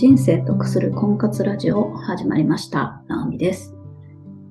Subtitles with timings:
[0.00, 3.02] 人生得する婚活ラジオ始まりました。
[3.06, 3.74] なおみです。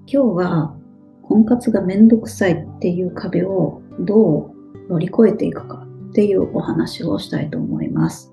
[0.06, 0.76] 今日は
[1.24, 8.32] 婚活がめんどくさいっていう壁をどう乗り越えていくかっていうお話をしたいと思います。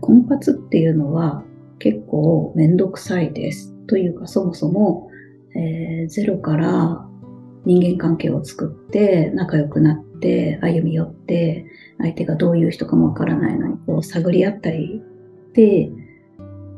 [0.00, 1.42] 婚活っていうのは
[1.80, 3.74] 結構めんどくさいです。
[3.88, 5.10] というかそもそも、
[5.56, 7.08] えーゼロから
[7.64, 11.66] 人間関係を作って仲良くなって歩み寄って
[11.98, 15.02] 相手がどういう人かもわからないのにこう探り合ったり
[15.54, 15.90] で、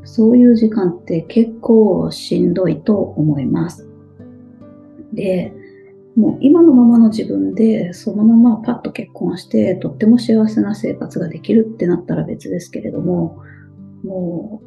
[0.04, 3.88] そういう時間って結構しんどいと思います。
[5.12, 5.52] で、
[6.16, 13.42] もう今のままの自分でそのままパッと結婚してとっても幸せな生活ができるってなったら別ですけれども、
[14.04, 14.62] も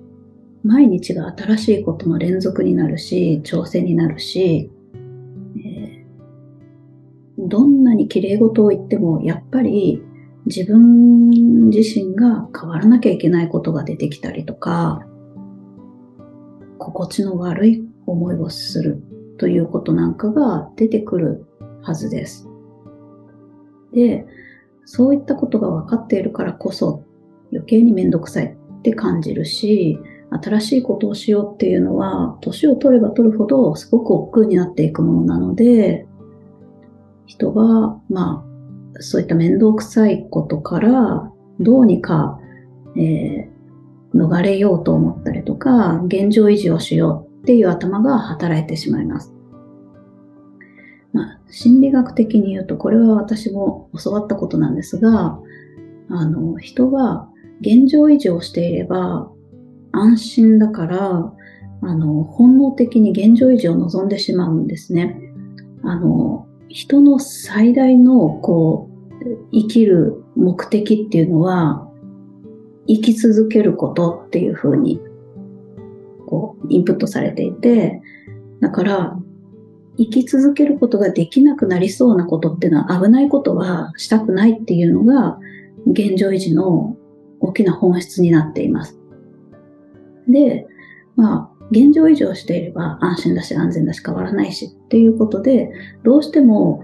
[0.63, 4.71] う毎日が新しいことの連続になるし、挑戦になるし、
[5.57, 6.05] えー
[7.37, 10.01] どんなに綺麗事を言ってもやっぱり
[10.45, 15.05] 自分自身が変わらなきゃいけないことが出てきたりとか、
[16.95, 19.03] 心地の悪い思いをする
[19.37, 21.45] ということなんかが出てくる
[21.81, 22.47] はずです。
[23.91, 24.25] で、
[24.85, 27.03] そういったことが分かっているからこそ
[27.51, 29.99] 余計にめんどくさいって感じるし、
[30.41, 36.07] 新しいことをしようっていうのは、年を取れば取るほどすごく億劫になっていくものなので、
[37.25, 38.45] 人が、ま
[38.97, 41.29] あ、そういった面倒くさいことから、
[41.59, 42.39] どうにか、
[42.95, 43.54] えー
[44.15, 49.33] 逃れようと思ったりとか、現状維持をしようっていう頭が働いてしまいます。
[51.13, 55.39] まあ、心理学的に言うと、これは私も教わったことなんですが、
[56.09, 57.29] あの、人は
[57.61, 59.31] 現状維持をしていれば
[59.91, 61.33] 安心だから、
[61.81, 65.19] あの、本能的に現状維持を望んでしまうんですね。
[65.83, 68.95] あの、人の最大の、こう、
[69.51, 71.84] 生きる目的っていうのは、
[72.87, 75.01] 生き続けることっていうふうに、
[76.27, 78.01] こう、インプットされていて、
[78.61, 79.19] だから、
[79.97, 85.39] 生き続けることができなくなりそうなことっていうのは危ないことはしたくないっていうのが
[85.87, 86.97] 現状維持の
[87.39, 88.99] 大きな本質になっています。
[90.27, 90.67] で、
[91.15, 95.71] まあ、現状維持をしていれば安心だし安全だし変わらないしっていうことで、
[96.03, 96.83] どうしても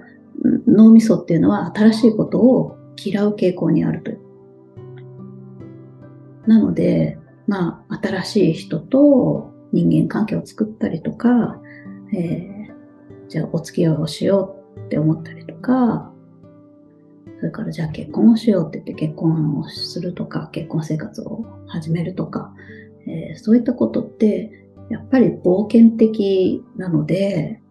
[0.67, 4.19] 脳みそっていうのは新しいことを嫌う傾向にあるという。
[6.47, 11.59] なので、まあ、新しい人と人間関係を作ったりとか、
[12.13, 12.51] えー
[13.31, 16.11] じゃあお付き合いをしようって思ったりとか、
[17.39, 22.53] それからじゃあ結婚をしようって言って結婚をするとか、結婚生活を始めるとか、
[23.07, 27.61] えーそういったことって、やっぱり冒険的なので、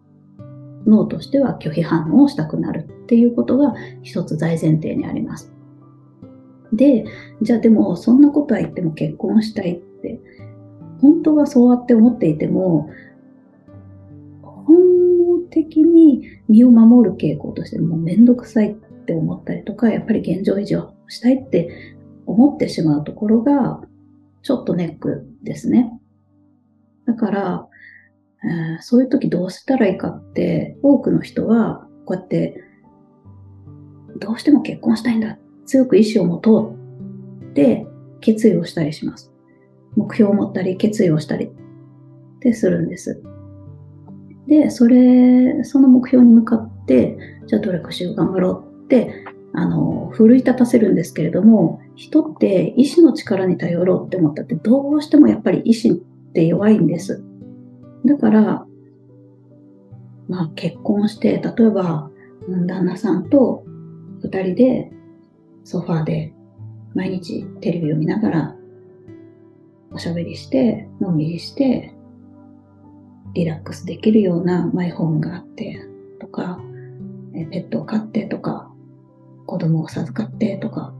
[0.86, 5.52] 脳としては拒否反応をしたくなるっていうことが一つ大前提にあります。
[6.72, 7.04] で、
[7.42, 10.20] じゃあでもそんなことは言っても結婚したいって、
[11.00, 12.90] 本当はそうやって思っていても、
[14.42, 23.82] 本能的に身を守る傾向としてもうめんどくさいって思ったりとか、やっぱり現状維持をしたいって思ってしまうところが、
[24.42, 25.98] ちょっとネックですね。
[27.06, 27.68] だから、
[28.42, 32.62] えーそういう時どうしたらいいかって、多くの人は、こうやって、
[34.18, 35.38] どうしても結婚したいんだっ。
[35.70, 36.74] 強く意志を持と
[37.40, 37.86] うって
[38.20, 39.32] 決意をしたりします。
[39.94, 41.50] 目標を持ったり、決意をしたりっ
[42.40, 43.22] てするんです。
[44.48, 47.16] で、それ、その目標に向かって、
[47.46, 55.94] じゃあ努力しよう、頑張ろうって、あの、奮い立たせるんですけれども、人って意志の力に頼ろうって思ったって、どうしてもやっぱり意志っ
[56.32, 57.22] て弱いんです。
[58.04, 58.66] だから、
[60.28, 62.10] まあ結婚して、例えば、
[62.66, 63.64] 旦那さんと
[64.20, 64.92] 二人で
[65.64, 66.32] ソファーで
[66.94, 68.56] 毎日テレビを見ながら
[69.92, 71.92] おしゃべりして、のんびりして、
[73.34, 75.80] リラックスできるようなマイホームがあって
[76.20, 76.60] とか、
[77.32, 78.70] ペットを飼ってとか、
[79.46, 80.94] 子供を授かってとか、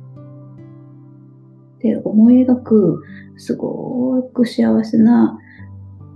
[1.79, 3.03] で、思い描く、
[3.37, 5.39] すごく幸せな、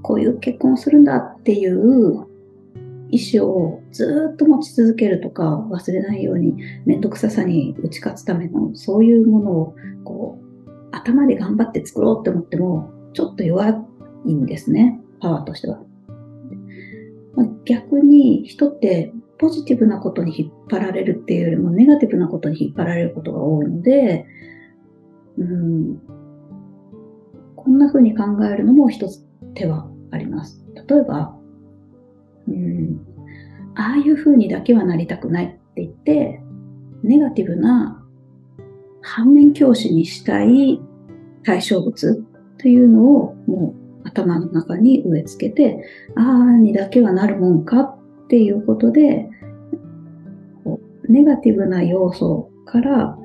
[0.03, 2.27] こういう結婚をするんだっていう
[3.15, 13.87] 意思をずっと持ち続けるとか、忘れないように、めんどくささに打ち勝つための、そういうものを、こう、頭で頑張って作ろうって思っても、ちょっと弱
[14.27, 15.81] いんですね、パワーとしては。
[17.37, 24.27] ま逆に人ってポジティブなことに引っ張られるっていうよりもネガティブなことに引っ張られることが多いので、
[25.39, 25.99] うん、
[27.57, 29.25] こんな風に考えるのも一つ
[29.55, 30.65] 手はあります。
[30.89, 31.37] 例えば、
[32.49, 33.01] うん、
[33.75, 36.41] ああいう風にだけはなりたくないって言って、
[37.03, 38.03] ネガティブな
[39.03, 40.81] 反面教師にしたい
[41.45, 42.25] 対象物、
[42.59, 43.75] というのをも
[44.05, 45.85] う頭の中に植え付けて、
[46.17, 49.29] ああにだけはなるもんかっていうことで、
[51.09, 53.19] ネガティブな要素から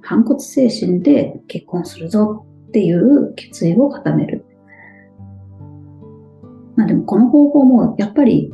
[0.00, 4.39] 反骨精神で結婚するぞっていう決意を固める。
[6.80, 8.50] まあでもこの方法もやっぱり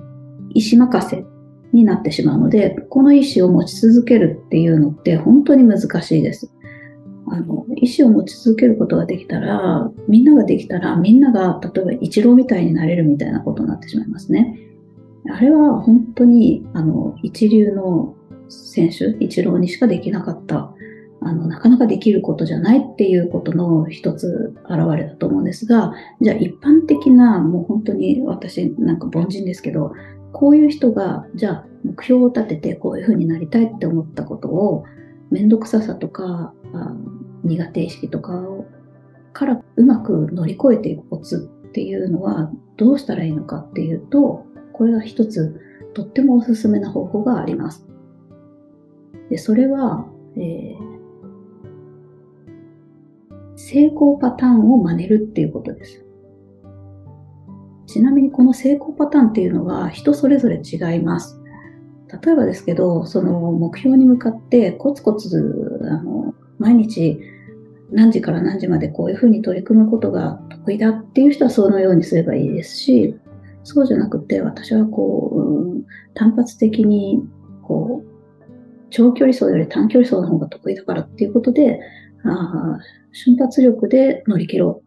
[0.52, 1.25] 意思任せ
[1.73, 6.50] になってしまうので、この意思を持ち続けるっていうのって本当に難しいです。
[7.28, 14.58] あの、意思を持ち続けることができたら、みんなができたら、みんなが例えば一郎みたいになれるみたいなことになってしまいますね。
[15.31, 18.17] あれは本当に、あの、一流の
[18.49, 20.75] 選手、一郎にしかできなかった
[21.26, 29.93] あの、なかなかできることじゃないっていうことの一つ現れだと思うんですが、じゃあ一般的な、もう本当に私なんか凡人ですけど、
[30.32, 34.84] こういう人が、じゃあ目標を立ててこういうふうになりたいって思ったことを、
[35.31, 36.96] めんどくささとか、あ
[37.43, 38.67] 苦手意識とかを
[39.32, 45.61] からうまく乗り越えていくコツっていうのはどうしたらいいのかっていうと、これが一つ
[45.94, 47.84] とってもおすすめな方法があります。
[49.29, 50.06] で、それは、
[50.37, 50.85] えー
[53.68, 56.04] 成功パターンを真似るっていうことです。
[57.88, 61.40] ちなみにこの成功パターンっていうのは人それぞれ違います。
[62.24, 67.18] 例えばですけど、その目標に向かってコツコツあの毎日
[67.90, 73.16] 何時から何時までこういうふうに取り組むことが得意だっていう人はそのようにすればいいですし、
[73.64, 75.84] そうじゃなくて私はこう、うん、
[76.14, 77.20] 単発的に
[77.64, 78.44] こう
[78.90, 81.80] 長距離走より短距離走の方が得意だからっていうことで、
[82.24, 82.78] あ
[83.12, 84.86] 瞬発力で乗り切ろう。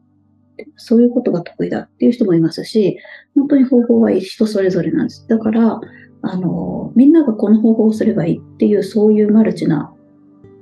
[0.76, 2.98] そういうことが得意だっていう人もいますし、
[3.34, 5.26] 本当に方法は人それぞれなんです。
[5.28, 5.80] だから、
[6.22, 9.94] あの、みんながこの方法をすればいいっていう、そういうマルチな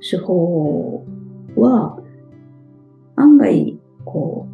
[0.08, 1.04] 手法
[1.56, 2.00] は、
[3.16, 4.48] 案外、こ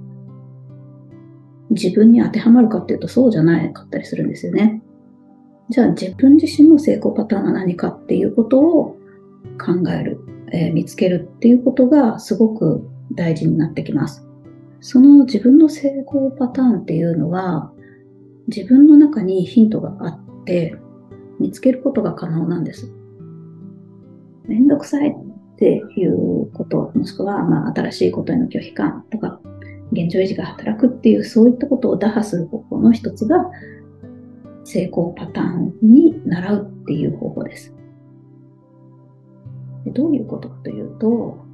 [1.70, 4.82] う、自分に当てはまるかっていうとそうじゃないかったりするんですよね。
[5.70, 8.98] じゃあ自分自身の成功パターンは何かっていうことを
[9.60, 10.20] 考える、
[10.54, 14.26] えー、見つけるっていうことがすごく大事になってきます。
[14.80, 17.72] その自分の成功パターンっていうのは、
[18.48, 20.78] 自分の中にヒントがあって、
[21.40, 22.94] 見つけることが可能なんです。
[24.48, 29.40] めんどくさいっていうこと、もしくは、まあ、新しいことへの拒否感とか、
[29.92, 33.50] 現状維持が働くっていう、そういったことを打破する方法の一つが、
[34.66, 37.74] 成功パターンに習うっていう方法です。
[39.92, 41.46] どういうことかというと、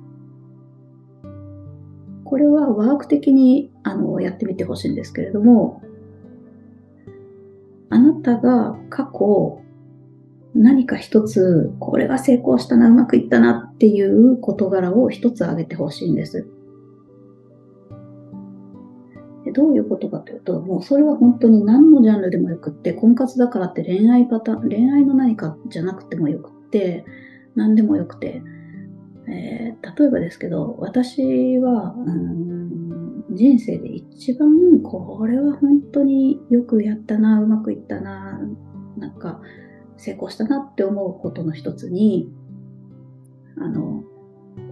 [2.24, 5.82] これはワーク的にあのやってみてほしいんですけれども、
[7.90, 9.62] あなたが過去
[10.54, 16.48] 何か一つ、これが成功したな、うまくいったなっていう事柄を一つ挙げてほしいんです。
[19.46, 27.06] でどういうことかというと、もうそれは本当に何のジャンルでもよくって、婚活だからって恋愛パターン、恋愛の何かじゃなくてもよくって、
[27.60, 28.42] 何でもよくて、
[29.28, 34.50] えー、例えばですけど、私は、うん、人生で一番
[34.82, 38.40] これは本当によくやったな、うまくいったな、
[38.98, 39.42] なんか
[39.98, 42.32] 成功したなって思うことの一つに、
[43.58, 44.04] あの、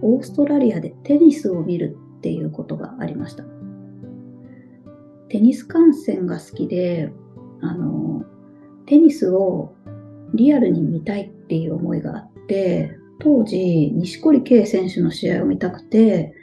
[0.00, 3.44] オーストラリアでテニスを見るっていうことがありました。
[5.28, 7.12] テニス観戦が好きで、
[7.60, 8.24] あの、
[8.86, 9.74] テニスを
[10.32, 12.37] リアルに見たいっていう思いがあって、
[13.20, 16.34] 当時、西堀圭選手の試合を見たくて、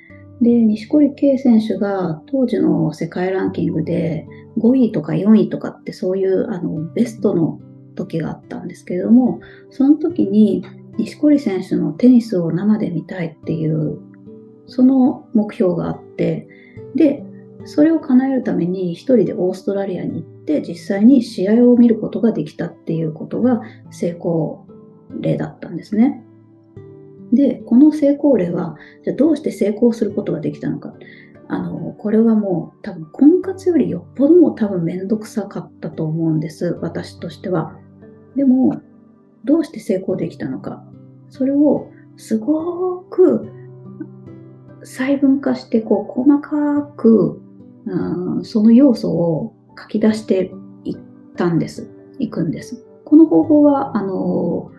[0.41, 7.59] で、西堀圭選手が当時の世界ランキングで5位とか4位とかってそういうあのベストの
[7.95, 9.39] 時があったんですけれども、
[9.71, 10.65] その時に
[10.97, 13.99] 西堀選手のテニスを生で見たいっていう、
[14.67, 16.47] その目標があって、
[16.95, 17.23] で、
[17.65, 24.64] それを叶えるために一人でオーストラリアに行って実際に試合を見ることができたっていうことが成功
[25.09, 26.23] 例だったんですね。
[27.31, 30.93] で、この成功例は、じゃどうして成功することができたのか。
[31.47, 36.77] あの、これはもう多分婚活よりよっぽども多分めんどくさかったと思うんです。
[36.81, 37.77] 私としては。
[38.35, 38.81] でも、
[39.43, 40.83] どうして成功できたのか。
[41.29, 43.51] それをすごく
[44.83, 47.41] 細分化して、こう、細かく、
[47.85, 50.51] うん、その要素を書き出して
[50.83, 50.99] いっ
[51.35, 51.91] たんです。
[52.19, 52.85] いくんです。
[53.03, 54.71] この方法は、あの、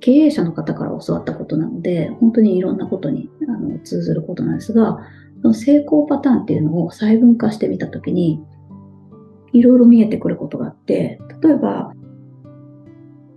[0.00, 4.98] 経営者の方から教わったことなので、本当にいろんなことにあの通ずることなんですが、
[5.42, 8.40] その成功パターンっていうのを細分化してみたときに、
[9.52, 11.92] いろいろ見えてくることがあって、例えば、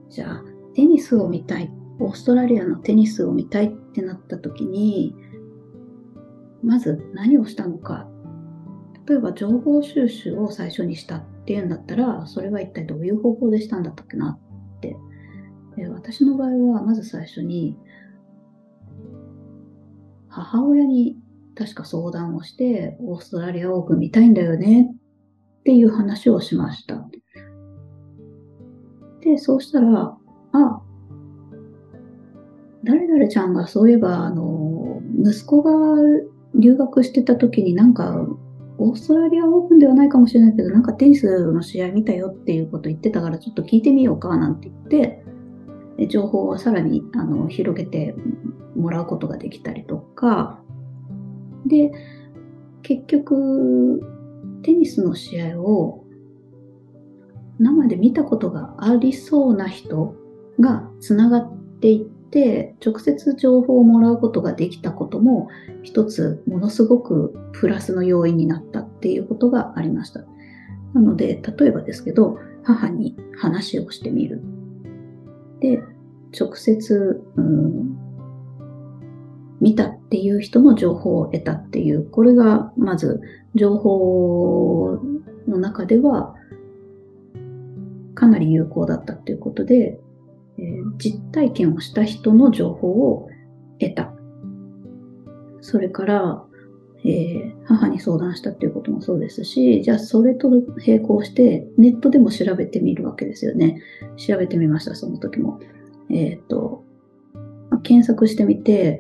[0.10, 0.44] じゃあ、
[0.76, 5.16] テニスを見たい、オーストラリアのテニスを見たいってなったときに、
[6.64, 8.08] まず何をしたのか
[9.08, 14.40] 例えば情報収集を最初にしたっていうんだったら、それは一体どういう方法でしたんだったっけな
[14.78, 14.96] って。
[15.76, 17.78] で私の場合は、まず最初に、
[20.28, 21.18] 母親に
[21.56, 24.90] 確か相談をして、オーストラリアオープン見たいんだよね
[25.60, 27.08] っていう話をしました。
[29.22, 30.18] で、そうしたら、
[30.54, 30.82] あ、
[32.84, 35.72] 誰々ちゃんがそういえば、あの、息子が
[36.56, 38.28] 留学してた時になんか、
[38.78, 45.21] オーストラリアオープンではないかもしれないけど、なんかテニスの試合見たよっていうこと言ってたから、ちょっと聞いてみようかなんて言って、
[46.02, 48.16] で情報をさらにあの広げて
[48.76, 50.60] もらうことができたりとか、
[51.68, 51.92] で、
[52.82, 54.02] 結局、
[54.64, 56.04] テニスの試合を
[57.60, 60.16] 生で見たことがありそうな人
[60.60, 62.00] がつながっていっ
[62.32, 65.50] て、直接情報をもらうことができたことも、
[65.84, 70.24] 一つものすごくプラスの要因になったっていうことがありました。
[70.96, 74.42] なので、例えばですけど、母に話をしてみる。
[75.60, 75.84] で、
[76.38, 77.98] 直接、うん、
[79.60, 83.22] 見たっていう人の情報を得たっていう、これがまず
[83.56, 85.00] 情報
[85.48, 86.36] の中では
[88.16, 90.00] かなり有効だったっていうことで、
[90.58, 93.30] えー、実体験をした人の情報を
[93.80, 94.14] 得た。
[95.62, 96.44] それから、
[97.04, 100.50] えー、母に相談したっていうこともそうですし、じゃあそれと
[100.86, 103.82] 並行してネットでも調べてみるわけですよね。
[104.18, 105.60] 調べてみました、その時も。
[106.12, 106.84] えっ、ー、と、
[107.84, 109.00] 検索してみて、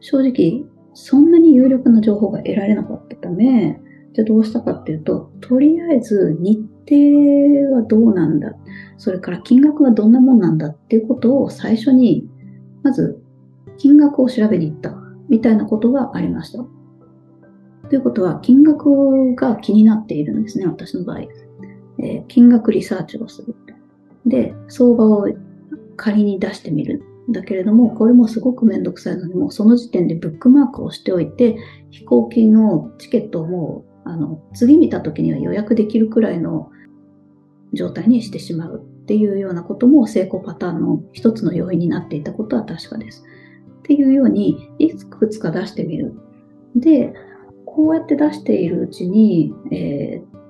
[0.00, 0.64] 正直
[0.94, 3.80] そんなに有力な情報が得られなかったため、
[4.12, 8.52] じゃあどうしたかっていうと、とりあえず日程はどうなんだ、
[8.98, 12.28] それから金額はどんなもんなんだっていうことを最初に、
[12.82, 13.22] まず
[13.78, 14.94] 金額を調べに行った
[15.28, 16.64] みたいなことがありました。
[17.88, 21.20] ということは、金額が気になっているんですね、私の場合。
[21.98, 23.54] えー、金額リサーチをする。
[24.26, 25.28] で、相場を
[26.00, 27.32] 仮に出してみるん。
[27.32, 31.58] だけれども、これもすごくめんどくさいので、もうその時点でブックマークをしておいて、
[31.90, 36.70] 飛行機のチケットをもう、あの、次見た時には予約できるくらいの
[37.74, 43.22] 状態にしてしまうっていうようなことも成功パターンの一つの要因になっていたことは確かです。
[43.80, 46.14] っていうように、いくつか出してみる。
[46.74, 47.12] で、
[47.66, 50.40] こうやって出しているうちに、えー、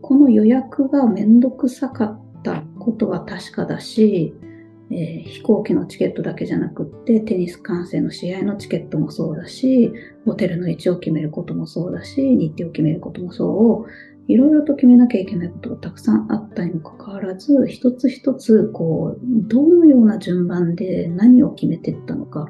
[0.00, 2.21] この予約がめんどくさかった
[2.82, 4.34] ことは確かだし、
[4.90, 9.92] えー、飛行機のチケットだけじゃなくって、テニス観戦の試合のチケットもそうだし、
[10.26, 13.90] ホテルの位置を決めることもそうだし、日程を決めることもそう、
[14.28, 22.48] いろいろと決めなきゃいけないことがたくさんあったにもかかわらず、一つ一つ、こう、どのような順番で何を決めていったのか。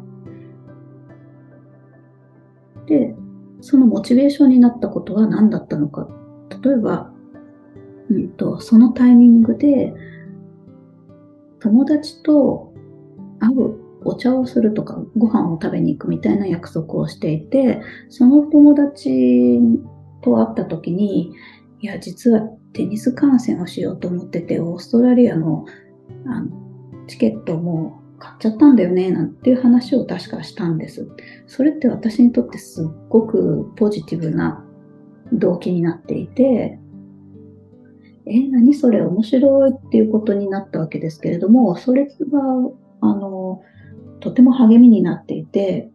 [2.86, 3.14] で、
[3.60, 6.08] そのモチベーションになったことは何だったのか。
[6.62, 7.12] 例えば、
[8.10, 9.94] うんと、そのタイミングで、
[11.62, 12.72] 友達と
[13.38, 19.60] 会う、お茶をするとか、ご飯を食べに行くみたいな約束をしていて、その友達
[20.22, 21.32] と会った時に、
[21.80, 22.40] いや、実は
[22.72, 25.66] テニス観戦をしようと思ってて、オーストラリアの
[26.26, 26.50] あの
[27.06, 31.08] チケットも買っちゃったんだよね、なんていう話を確かしたんです。
[31.46, 34.64] それって私にとってすっごくポジティブな
[35.32, 36.78] 動機になっていて、
[38.26, 43.62] え、何それ面白いっていうことになったわけですけれども、それは、あの、
[44.20, 45.90] とても励みになっていて、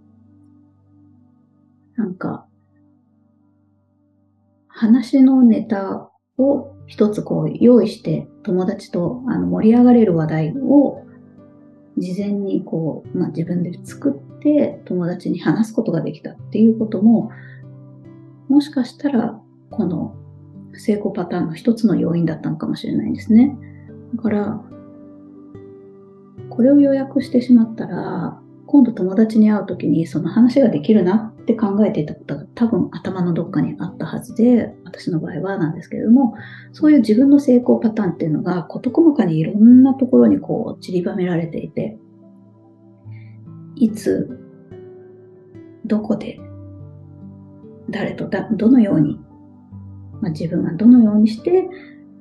[1.95, 2.45] なんか、
[4.67, 11.03] 話のネタを一つこう用意して友達とあの盛り上がれる話題を
[11.97, 17.31] 事前にこう、まあ、自分で作って友達に話すことができたっていうことも
[18.47, 19.41] もしかしたら
[19.71, 20.15] この
[20.77, 23.57] 成功パターンの一つの要因だったのかもしれないですね。
[24.15, 24.61] だから、
[26.49, 36.35] これを予約してしまったら、今度友達に会う時にその話ができるなって考えていたことが多分頭のどっかにあったはずで、私の場合はなんですけれども、
[36.73, 41.97] そういう自分の成功パターンっていうのが事細かにいろんなところにこう散りばめられていて、
[43.75, 44.39] いつ、
[45.85, 46.39] どこで、
[47.89, 49.19] 誰とだどのように、
[50.21, 51.69] まあ、自分がどのようにして、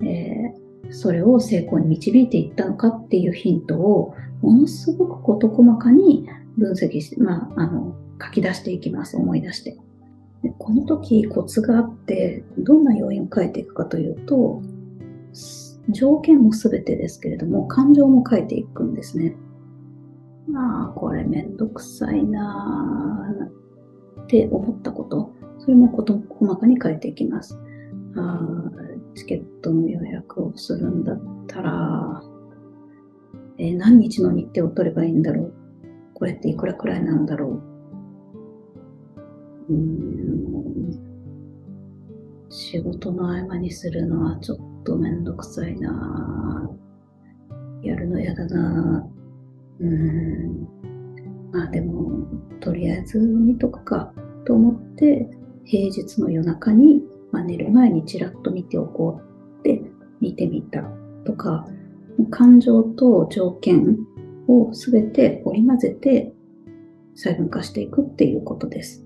[0.03, 9.17] えー、それを成功に導いていったのかっていうヒントをものすごく事細かに分析して、まあ、あの、書き出していきます。
[9.17, 9.77] 思い出して。
[10.43, 14.63] でこの時コツがあって、どんな要因を書いていくかというと、
[15.89, 19.37] 条件も全てですけれども、感情も書いていくんですね。
[20.49, 23.35] まあ、これめんどくさいな
[24.23, 27.59] って思ったこと、それも事細かに変えていきます。
[28.17, 28.41] あ
[29.15, 32.23] チケットの予約をするんだったら、
[33.59, 35.55] えー、何日の日程を取ればいいんだろう？
[36.15, 37.63] これっていくらくらいなんだろ
[39.69, 39.73] う？
[39.73, 41.07] うん
[42.51, 46.71] 仕事の合間にするのはちょっとめんどくさいな
[47.83, 49.07] やるのやだな
[49.79, 50.67] うん。
[51.53, 52.27] まあでも、
[52.61, 54.13] とりあえず見とくか
[54.47, 55.29] と思って、
[55.65, 57.03] 平日の夜中に、
[57.33, 59.83] まあ、寝る前にちらっと見ておこうって
[60.21, 60.83] 見てみた
[61.25, 61.67] とか、
[62.31, 63.99] 感情と条件
[64.49, 66.33] をすべて織り交ぜて
[67.15, 69.05] 細分化していくっていうことです。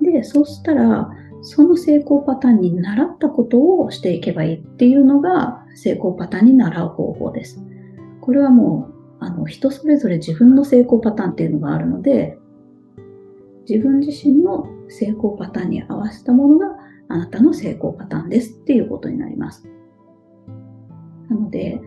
[0.00, 1.10] で、そうしたら、
[1.42, 7.62] その成功パターンに習ったことをしていけばいいっていうのが成功パターンに習う方法です。
[8.20, 12.38] これはもうあの人それぞれ自分の成功パターンっていうのがあるので、
[13.68, 16.76] 自分自身の成功パターンに合わせたものが
[17.10, 19.68] あなたの成功パターンですっていうことになります。
[21.28, 21.80] なので、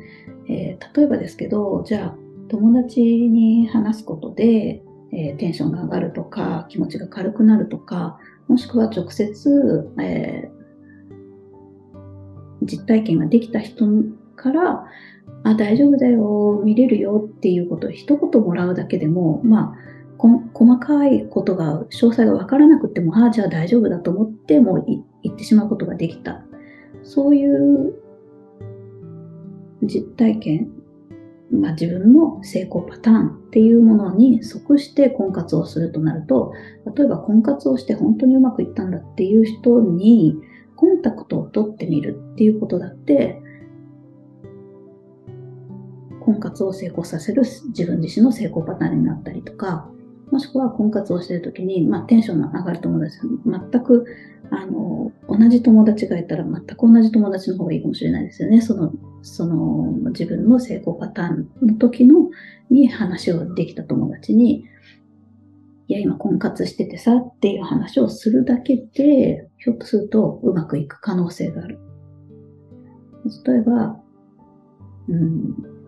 [0.48, 2.15] えー、例えばですけど、じゃあ
[2.50, 13.86] 友達に話すことで、えー、テンションが上がるとか、気持ちが軽くなるとか、もしくは直接、えー、実体験ができた人
[14.36, 14.86] から
[15.44, 19.77] あ、大丈夫だよ、見れるよっていうことを一言もらうだけでも、まあ、
[20.53, 24.86] 細かいことが、詳細がわからなくても、ああ、じゃあ大丈夫だと思って、もう
[25.24, 26.44] 言ってしまうことができた。
[27.03, 27.94] そういう
[29.84, 30.72] 実体験、
[31.51, 36.53] まあ、自分の成功パターンっていうものに即して婚活をするとなると、
[36.96, 40.36] 例えば婚活をして本当にうまくいったんだっていう人に
[40.75, 43.42] コンタクトを取ってみるっていうことだって
[46.22, 49.89] 婚活を成功させる自分自身の成功パターンになったりとか、
[50.34, 54.06] もしくは婚活をしているときに、まあ、テンションの上がる友達、全く
[54.50, 58.60] あの同じ友達がいたら全く同じ友達の方がいいかもしれないですよね。
[58.60, 58.91] その
[59.22, 62.32] その自分の成功パターンの時の
[62.72, 64.65] に話をできた友達に、
[65.88, 71.78] いや、今婚活しててさっていう話をするだけで、ひょっとするとうまくいく可能性がある。
[73.46, 74.02] 例えば、
[75.10, 75.83] うん、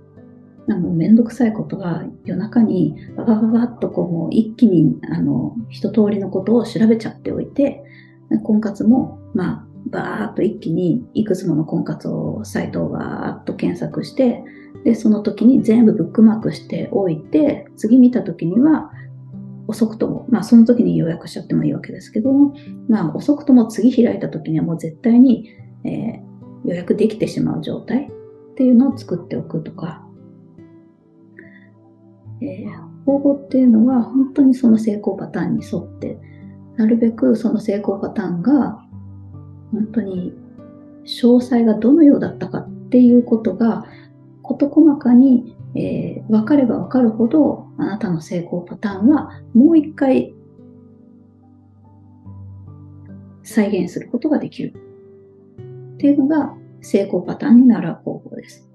[0.68, 7.84] なんかめんどくさいことが夜中にババババッとこうもう一気にあの一通りのことを調べちゃっておいて、
[8.44, 14.44] 婚活もまあバーッと一気にいくつもの婚活をサイトをバーッと検索して、
[14.84, 18.92] で、その時に全部ブックマークしておいて、次見た時には
[19.68, 22.56] 遅くとも、まあその時に予約しちゃってもいいわけですけども、
[22.90, 25.50] まあ遅くとも次開いた時にはもう絶対に、
[25.84, 30.05] えー、予約できてしまう状態っていうのを作っておくとか、
[32.46, 36.18] えー、方法っていうのは本当にその成功パターンに沿って、
[36.78, 38.84] なるべくその成功パターンが
[39.72, 40.34] 本当に
[41.06, 43.86] 詳細がどのようだったかっていうことが
[44.44, 50.34] 事細かに、えー、分かれば分かるほどあなたの成功パターンはもう一回
[53.44, 54.74] 再現することができる
[55.96, 58.70] っていうのが成功パターンに習う方法です。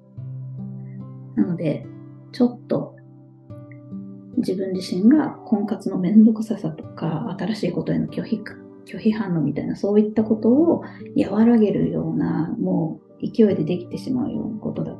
[1.37, 1.87] なので、
[2.33, 2.97] ちょっと
[4.41, 8.43] 自分自身が婚活のめんどくささとか、新しいことへの拒否、
[8.87, 10.83] 拒否反応みたいな、そういったことを
[11.31, 14.95] 和らげるような、もう勢いでできてしまうようなことだ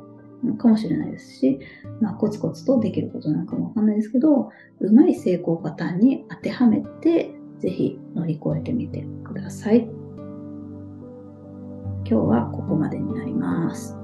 [0.57, 1.59] かもしれないですし、
[1.99, 4.49] まあ、コツコツとできることなんかもわかんないですけど、
[4.79, 9.89] うまい成功パターンに当てはめて、ぜひ乗り越えてみてください。
[12.03, 13.95] 今日はここまでになります。